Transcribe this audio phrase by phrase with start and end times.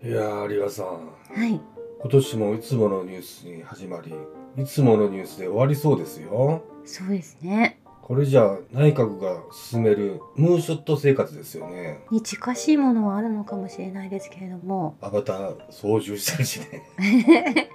[0.00, 0.86] いやー、リラさん。
[0.86, 1.60] はい。
[2.00, 4.14] 今年もいつものニュースに始まり、
[4.56, 6.62] いつものニュースで終わりそうですよ。
[6.84, 7.80] そうですね。
[8.00, 12.04] これじゃあ内閣が進めるムーンショット生活ですよね。
[12.12, 16.84] に近しいものはあるのかもしれないですけれども、アバター操縦したりしね。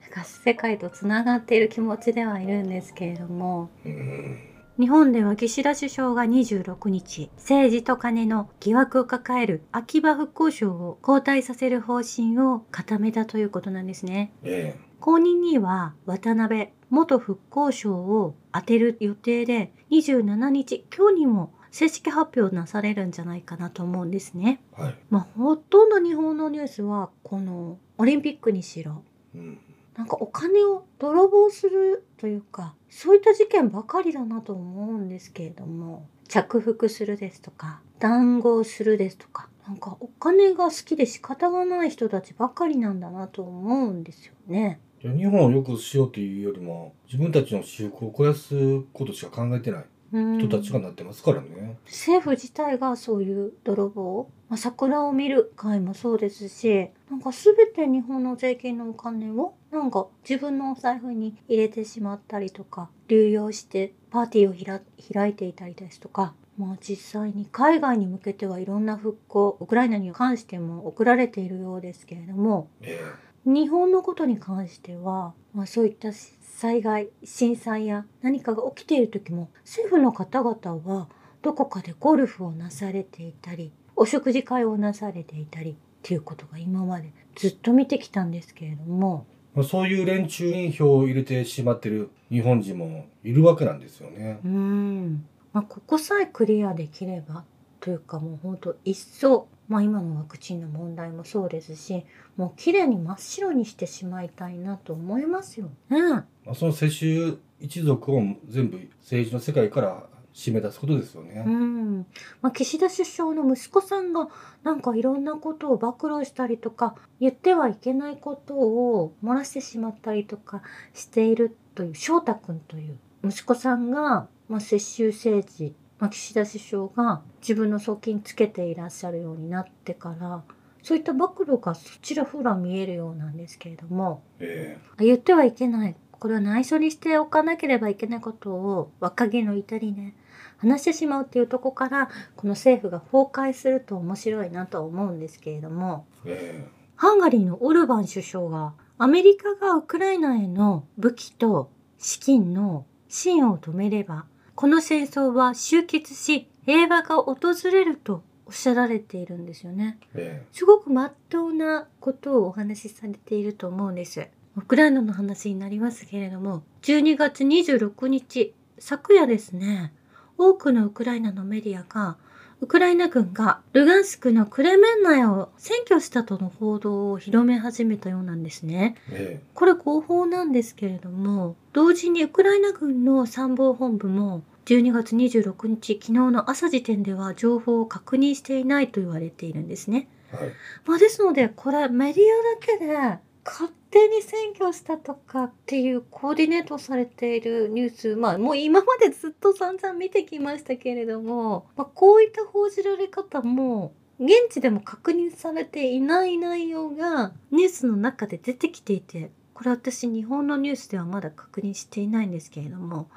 [0.00, 4.38] なんか世界とつながっている気持ちではいるんですけれども、うん。
[4.76, 14.32] 日本では岸田首相が26日、政治と金の疑惑を抱える秋葉復興省を交代させる方針を固めたということなんですね。
[14.42, 24.60] え後任には渡辺元復興省を当てる予定で27日今日にも正式発表なされるんじゃないかなと思うんですね。
[24.76, 24.82] え。
[24.82, 24.94] はい。
[25.08, 29.04] まあほとんど日本のニュースはこのオリンピックにしろ
[29.36, 29.60] うん。
[29.96, 44.78] なんかお金を泥棒するというかそういった事件ばかりだなと思うんですけれども着服するですとか談合するですとかなんかお金が好きで仕方がない人たちばかりなんだなと思うんですよね。
[45.00, 51.76] じゃあ日本を良くしようというよりも、自分たちの私服を肥やすことしか考えてないうん人たちがなってますからね。
[51.86, 64.80] 政府自体がそういう泥棒、まあ、桜を見る会もそうですしなんか全て日本の税金のお金をなんか自分のお財布に入れてしまったりとか流用してパーティーを
[65.12, 73.00] 開いていたりですとかまあ実際に海外に向けてはいろんな復興ウクライナに関しても送られているようですけれどもえ。
[73.44, 81.08] 日本のことに関しては、まあ、そういった災害震災や何かが起きている時も政府の方々は
[81.42, 89.26] どこかでゴルフをなされていたりお食事会をなされていたりっていうことが今までずっと見てきたんですけれども
[89.62, 94.40] そういう連中に票を入れてしまってる日本人もいるわけなんですよね。
[94.44, 97.44] うーん、まあ、ここさえクリアできれば
[97.80, 102.04] というかもうほんと一層、まあ、今のワクチンの問題もそうですし
[102.36, 106.00] もう綺麗に真っ白にしてしまいたいなと思いますよね。
[106.00, 111.44] まあ、その世襲一族を全部政治の世界から締め出すことですよね。
[111.46, 112.06] うん。
[112.42, 114.28] まあ、岸田首相の息子さんが
[114.64, 120.62] なんかいろんなことを暴露したりとか言ってはいけないことを漏らしてしまったりとか
[120.92, 130.42] しているという翔太君という息子さんが、まあ、世襲政治、まあ、岸田首相が自分の側近つけていらっしゃるようになってから
[130.82, 135.96] そういった暴露がそちらほら見えるようなんですけれどもえ言ってはいけない。
[136.24, 140.14] これは内緒にしておかなければいけないことを若気の至りね
[140.58, 157.36] 話してしまうっていうとこからこの政府が崩壊すると面白いなとは思うんですけれどもええハンガリーのオルバン首相がアメリカがウクライナへの武器と資金の支援を止めればこの戦争は終結し平和が訪
[157.72, 159.98] れるとおっしゃられているんですよね。
[160.14, 164.28] ええすごく真っ当なことをお話しされていると思うんです。
[164.56, 169.92] ウクライナの話になりますけれども、12月26日、昨夜ですね、
[170.38, 172.16] 多くのウクライナのメディアが、
[172.60, 178.96] ウクライナ軍がルガンスクのクレメンナを占拠したとの報道を広め始めたようなんですね。
[179.10, 190.08] えこれ合法なんですけれども、同時にウクライナ軍の参謀本部も12月26日、昨日の朝時点では情報を確認していないと言われているんですね。
[190.32, 190.52] えはい。
[190.86, 213.08] まあ、ですので、これメディアだけで勝手に占拠したとかっていうコーディネートされているニュース、まあもう今までずっと散々見てきましたけれども、まあ、こういった報じられ方も現地でも確認されていない内容がニュースの中で出てきていて、これ私日本のニュースではまだ確認していないんですけれども、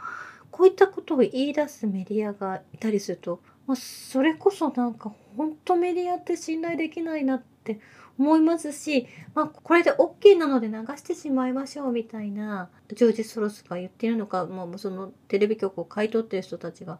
[0.51, 7.79] こういったことを言い出すメディアがいたりすると、まあ、それこそなんか本当メディアって信頼できないなって
[8.19, 17.00] 思いますし、まあ、これで OK なので流してしまいましょうみたいなジョージ・ソロスが言ってるのか、まあ、そのテレビ局を買い取ってる人たちが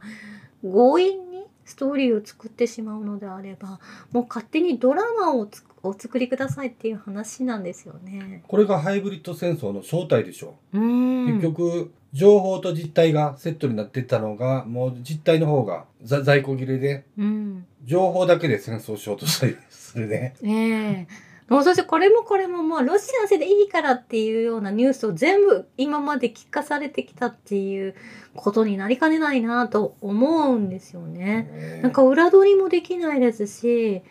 [0.62, 1.27] 強引
[1.68, 3.80] ストーリーを作ってしまうのであれば
[4.14, 8.44] もう勝手にドラマをつお作りくださいっていう話なんですよね。
[8.48, 10.82] これがハイブリッド戦争の正体でしょうう。
[10.82, 20.34] ん結局、情報と実態がセットになってたのが、もう実態の方がざ在庫切れで、うん情報だけで戦争しようとしたりするね。
[20.44, 21.08] ええ
[21.50, 27.96] もうそしてこれもこれももうロシア製でいいからっていうようなニュースを全部今まで聞かされてきたっていう
[28.36, 31.50] ことになりかねないなと思うんですよね。
[31.52, 34.02] ねなんか裏取りもできないですし、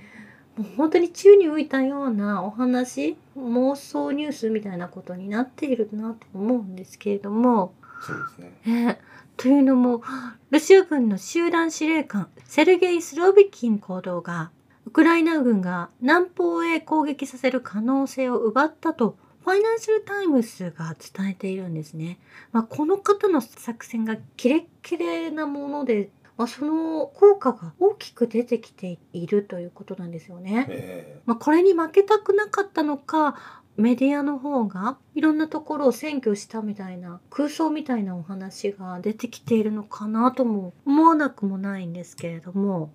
[0.56, 8.52] もう本当に宙に浮いたようなお話、妄想ニュースみたいなことになっているなと思うんですけれども、そうですね。
[8.64, 8.96] えー
[9.36, 10.02] というのも、
[10.50, 14.50] ロシア軍の集団司令官、セルゲイ・スロビキン行動が、
[14.86, 22.18] ウクライナ軍が南方へ攻撃させる可能性を奪ったとファイナンシャルタイムスが伝えているんですね。
[22.52, 30.66] まあ、この方の作戦がキレッキレなもので、まあ、その効果が大きく出てきているということなんですよね。
[30.68, 42.92] えまあ、これに負けたくなかったのか、メディアの方がいろんなところを占拠したみたいな空想みたいなお話が出てきているのかなとも思わなくもないんですけれども、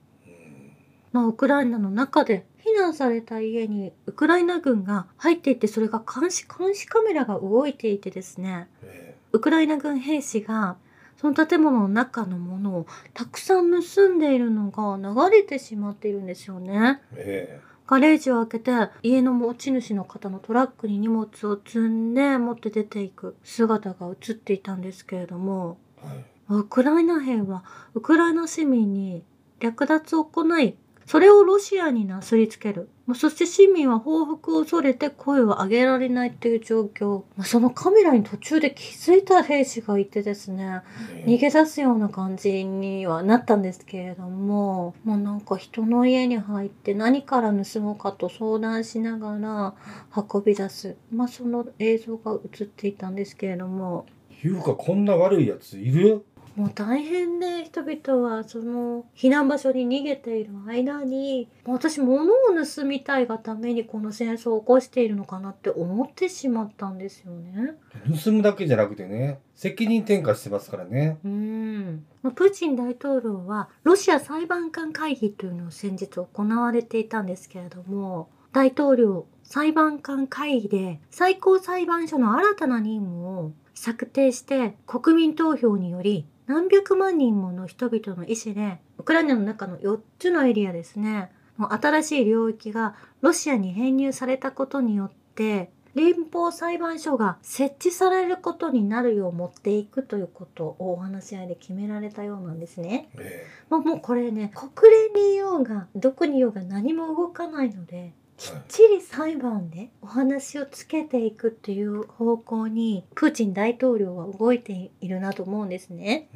[1.11, 8.69] まあ、ウクライナの中で避難された家にウクライナ軍が入っていってそれが監視監視カメラが動いていてですね。
[8.83, 10.77] えウクライナ軍兵士が
[11.17, 14.97] その建物の中のものをたくさん盗んでいるのが
[15.29, 17.01] 流れてしまっているんですよね。
[17.15, 17.71] ええ。
[17.87, 18.71] ガレージを開けて
[19.03, 25.77] 家の持ち主の方のトラックに荷物を積んで持って出ていく姿が映っていたんですけれども。
[26.03, 26.25] えはい。
[26.49, 27.63] ウクライナ兵は
[27.93, 29.23] ウクライナ市民に
[29.59, 30.75] 略奪を行い
[31.05, 32.89] それをロシアになすりつける。
[33.05, 37.23] まあそして市民は報復を恐れて声を上げられないっていう状況。
[37.35, 40.81] まあそのカメラに途中で気づいた兵士がいてですね
[41.13, 41.25] え。
[41.27, 49.73] 逃げ出すような感じにはなったんですけれどももうなんか人の家に入って何から盗もうかと相談しながら
[50.15, 50.95] 運び出す。
[51.13, 54.05] まあその映像が映っていたんですけれども。
[54.43, 56.25] いうかこんな悪いやついる？
[56.55, 62.27] もう大変で人々はその避難場所に逃げている間に私物を
[62.65, 67.75] 盗みたいがためにこの戦争を起こしているのかなって思ってしまったんですよね。
[68.23, 103.09] 盗むだけじゃなくてね責任転嫁してますからねうんまあプーチン大統領はロシア裁判官会議というのを先日行われていたんですけれども大統領裁判官会議で最高裁判所の新たな任務を策定して国民投票により何百万人もの人々の意思でウクライナの中の4つのエリアですねもう新しい領域がロシアに編入されたことによって連邦裁判所が設置されることになるよう持っていくということをお話し合いで決められたようなんですね。
[103.17, 116.27] えまあ、もうこれね国連にいようがどこにいようが何も動かないのできっちり裁判でお話をつけていくっていう方向にプーチン大統領は動いているなと思うんですね。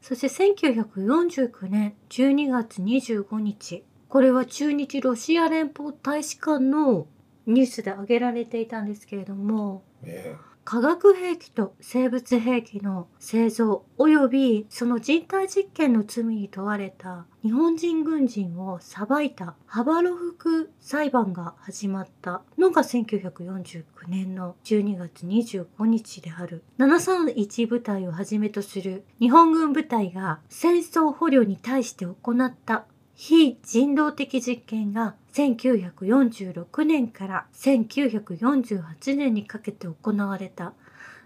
[0.00, 3.84] そして1949年12月25日。
[4.08, 7.08] これは中日ロシア連邦大使館の
[7.46, 26.64] ニュースで挙げられていたんですけれどもえ化学兵器と生物兵器の製造及びその人体実験の罪に問われた日本人軍人を裁いたハバロフク裁判が始まったのが1949年の12月25日である。
[26.78, 40.72] 731部隊をはじめとする日本軍部隊が戦争捕虜に対して行った非人道的実験が1946年から1948年にかけて行われた。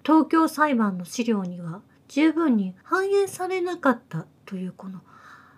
[0.04, 5.00] 東京裁判の資料には十分に反映されなかったというこの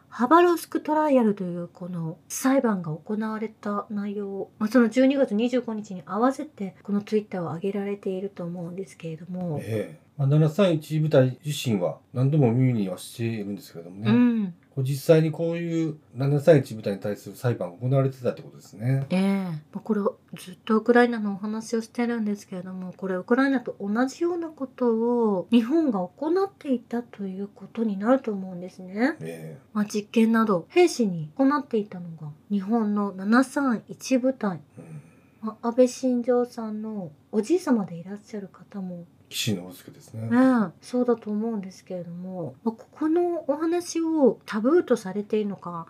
[0.08, 10.09] ハバロスクトライアルというこの裁判が行われた内容を、まあ、その12月25日に合わせてこのツイッターを上げられていると思うんですけれども、ええ。
[10.20, 14.54] まあ、731部隊自身は何度も耳にはしているんですけれどもね、うん。
[14.82, 19.06] 実際にこういう731部隊に対する裁判が行われてたってことですね。
[19.08, 19.44] ええ。
[19.44, 20.02] まあこれ
[20.38, 29.16] ずっとウクライナのお話をしてるんですけれどもこれウクライナと同じようなことを日本が行っていたということになると思うんですね。
[29.20, 35.48] えまあ、実験など兵士に行っていたのが日本の731部隊、えうん。
[35.48, 40.28] まあ、安倍晋三さんのおじい様でいらっしゃる方も岸信介ですね。
[40.28, 40.36] ね
[40.68, 45.86] えそうだと思うんですけれども、まあ、ここのお話をタブーとされているのか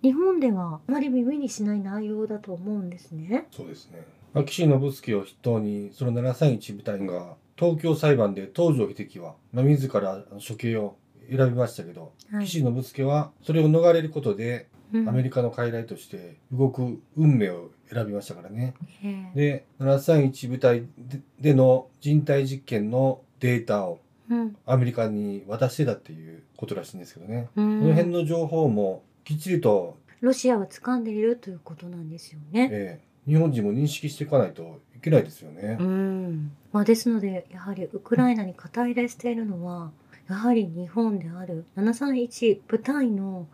[0.00, 3.48] 日本ではあまり耳にしない内容だと思うんですね。
[3.50, 4.06] そうですね。
[4.32, 10.96] まあ、岸信介を筆頭にその731部隊が東京裁判で東条英機は、まあ、自ら処刑を
[11.28, 18.74] 選びましたけど、はい岸信介はそれを逃れることでうんアメリカの傀儡として動く運命を選びましたからね。
[19.02, 24.00] ええで731部隊ででの人体実験のデータを
[24.30, 27.48] うんアメリカに渡してたっていうことらしいんですけどね。
[27.56, 32.68] うんこの辺の情報もきっちりと、ロシアは掴んでいるということなんですよね。
[32.72, 35.78] ええ日本人も認識していかないといけないですよね。
[35.80, 39.92] うんまあ、ですのでやはりウクライナに肩入れしているのは
[40.28, 43.46] やはり日本である731部隊の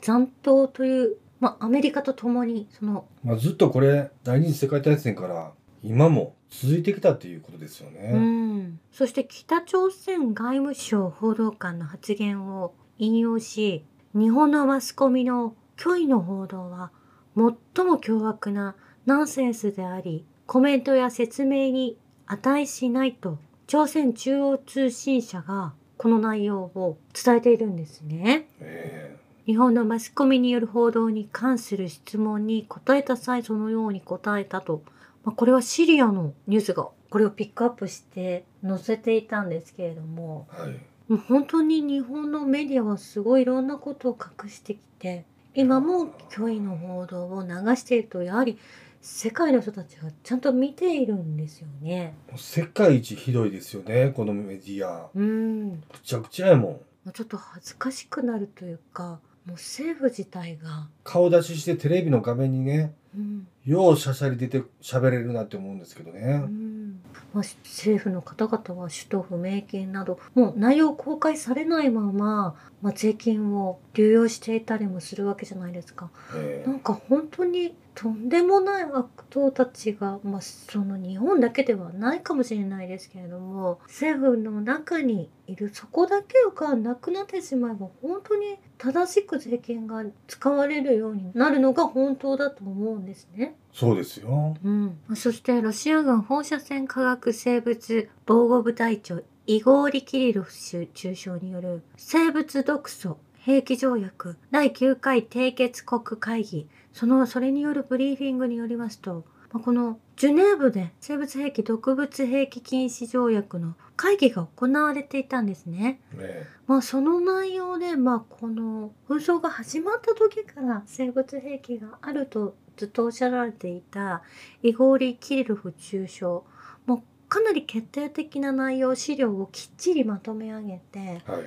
[0.00, 5.50] 残党という、まあ、アメリカと共にそのまあ、ずっとこれ第二次世界大戦から
[5.82, 8.12] 今も続いてきたっていうことですよね。
[8.14, 13.84] うん、そして北朝鮮外務省報道官の発言を引用し
[14.14, 16.92] 日本のマスコミの虚偽の報道は
[17.34, 28.46] 最も凶悪なナンセンスであり、コメントや説明に値しないと朝鮮中央通信社がこの内容を伝えているんですね。
[28.60, 34.82] え日本のマスコミによる報道に関する質問に答えた際そのように答えたと。
[35.24, 40.70] まあ、これはシリアのニュースがこれをピックアップして載せていたんですけれども、えはい。
[41.08, 48.58] もう本当に日本のメディアはすごいいろんなことを隠してきて、今も虚偽の報道を流していると、やはり
[49.02, 52.14] 世界の人たちがちゃんと見ているんですよね。
[52.30, 55.10] もう世界一ひどいですよね、このメディア。
[55.14, 55.70] うん。
[55.70, 56.72] むちゃくちゃやもん。
[56.72, 63.46] もうちょっと恥ずかしくなるというか、もう政府自体が、顔出ししてテレビの画面にね、うん。
[63.64, 66.36] ようしゃしゃり出て喋れるなって思うんですけどうね。
[66.38, 67.00] ん
[67.32, 76.10] まあ、政府の方々は首都不明金などもう内容公開されないまま、まあ、税金を流用していたりもするわけじゃないですか。
[76.34, 93.54] えなんか本当にとんでもない悪党たちが、まあ、その日本だけではないかもしれないですけれども政府の中にいるそこだけがなくなってしまえば本当に正しく税金が使われるようになるのが本当だと思うんですね。
[93.72, 94.56] そうですよ。
[94.62, 116.00] うん、そしてロシア軍放射線化学生物防護部隊長イゴーリ・キリロフ氏中将による生物毒素兵器条約第9回締結国会議そのそれによるブリーフィングによりますとまあこのジュネーブで生物兵器毒物兵器禁止条約の会議が行われていたんですね。
[116.16, 124.22] ねまあその内容でまあこの紛争が始まった時から生物兵器があるとずっとおっしゃられていた
[124.62, 126.44] イゴーリ・キリロフ中将
[126.86, 131.42] もうかなり決定的な内容資料をきっちりまとめ上げてはい。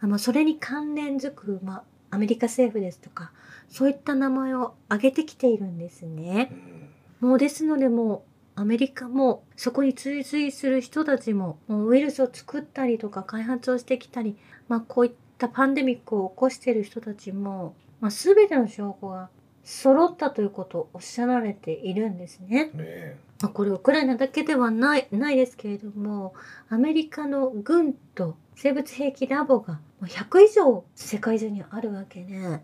[0.00, 3.32] あまあそれに関連づく、まあ、アメリカ政府ですとか
[3.68, 6.50] そういった名前を挙げてきているんですね
[7.22, 7.24] う。
[7.26, 8.24] んもうですのでも
[8.56, 14.36] うアメリカもそこに追随する人たちももうウイルスを作ったりとか開発をしてきたり、
[14.68, 19.28] まあ、こういったパンデミックを起こしている人たちも、まあ、全ての証拠が
[19.62, 22.70] 揃ったということをおっしゃられているんですね。
[22.74, 26.34] ねまあ、これウクライナだけではないないですけれども
[26.68, 32.60] アメリカの軍と生物兵器ラボがもう100以上世界中にあるわけで、はい。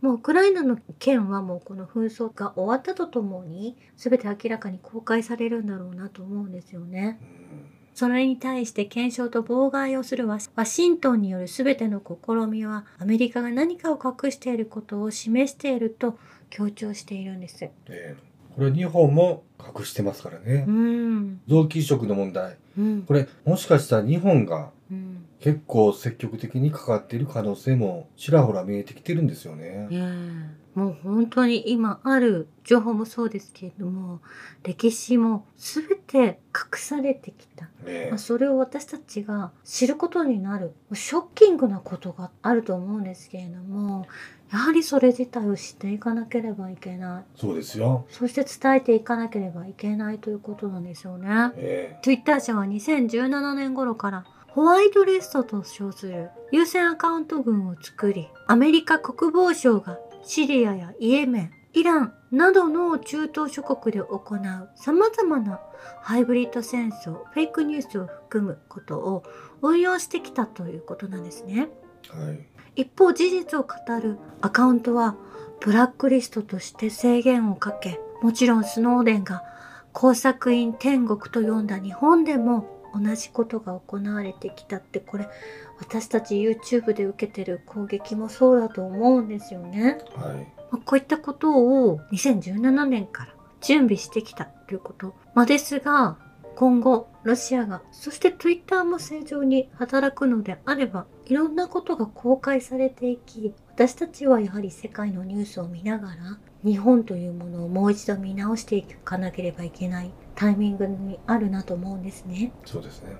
[0.00, 7.20] もうウクライナの件はもうこの紛争が終わったとともに全て明らかに公開されるんだろうなと思うんですよね。
[7.56, 16.18] うんそれに対して検証と妨害をするワシワシントンによる全ての試みはアメリカが何かを隠していることを示していると
[16.48, 17.60] 強調しているんです。
[17.62, 17.70] ね
[18.54, 20.70] これ日本も隠してますからねう。
[20.70, 21.40] ん。
[21.46, 22.56] 臓器移植の問題。
[22.78, 23.02] うん。
[23.02, 25.26] これもしかしたら日本がうん。
[25.40, 29.88] 結構積極的に関わっている可能性もちらほら見えてきてるんですよね。
[30.74, 34.20] もう本当に今ある情報もそうですけれども
[34.62, 44.06] 歴史も全て隠されてきた、ねまあ、それを私たちが知ることになるショッキングなことがあると思うんですけれども
[44.50, 48.06] やはりそれ自体を知っていかなければいけないそうですよ。
[48.10, 51.28] そして伝えていかなければいけないということなんですよね。
[51.56, 65.58] ね Twitter 社は2017年頃からホワイトリストと称する優先アカウント群を作り、アメリカ国防省がシリアやイエメン、イランなどの中東諸国で行う様々な
[66.02, 69.22] ハイブリッド戦争、フェイクニュースを含むことを
[69.62, 71.70] 運用してきたということなんですね。
[72.10, 72.46] はい。
[72.76, 75.16] 一方事実を語るアカウントは
[75.60, 79.44] ブラックリストとして制限をかけもちろんスノーデンが
[79.92, 85.28] 工作員天国と呼んだ日本でも同じことが行われてきたってこれ
[85.78, 89.98] 私たち YouTube で受けてる攻撃もそうだと思うんですよね。
[90.14, 90.36] はい。
[90.70, 95.14] まあこういったことを2017年から準備してきたということ。
[95.34, 96.18] まあ、ですが、
[96.56, 106.16] 今後、ロシアが、そして Twitter も正常に働くのであれば、いろんなことが公開されていき、私たちはやはり世界のニュースを見ながら、
[106.64, 112.52] 日本というものをもう一度見直していかなければいけないタイミングにあるなと思うんですね。
[112.64, 113.16] そうですね。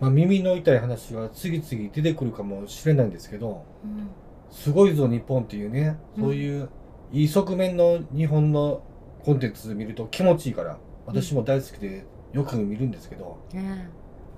[0.00, 4.08] まあ、耳の痛い話が次々出てくるかもしれないんですけど、うん。
[4.50, 6.68] すごいぞ日本っていうね、そういう
[7.12, 8.82] いい側面の日本の
[9.24, 13.88] コンテンツ見ると気持ちいいから、私も大好きでよく見るんですけど、ね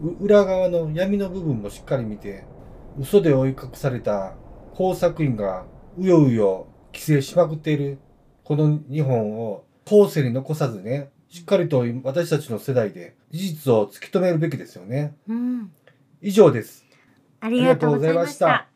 [0.01, 2.45] う裏側の闇の部分もしっかり見て、
[2.99, 4.35] 嘘で追い隠された
[4.75, 5.65] 工作員が
[5.99, 7.99] うようよ規制しまくっている
[8.45, 15.17] この日本を後世に残さずね、しっかりと私たちの世代で事実を突き止めるべきですよね。
[15.27, 15.73] うん。
[16.23, 16.87] 以上です。
[17.41, 18.69] ありがとうございました。